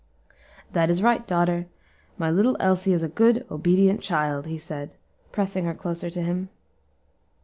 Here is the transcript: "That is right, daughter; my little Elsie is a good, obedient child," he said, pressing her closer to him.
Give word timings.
"That 0.73 0.89
is 0.89 1.03
right, 1.03 1.27
daughter; 1.27 1.67
my 2.17 2.31
little 2.31 2.57
Elsie 2.59 2.91
is 2.91 3.03
a 3.03 3.07
good, 3.07 3.45
obedient 3.51 4.01
child," 4.01 4.47
he 4.47 4.57
said, 4.57 4.95
pressing 5.31 5.65
her 5.65 5.75
closer 5.75 6.09
to 6.09 6.23
him. 6.23 6.49